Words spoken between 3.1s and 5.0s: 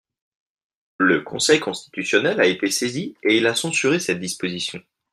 et il a censuré cette disposition.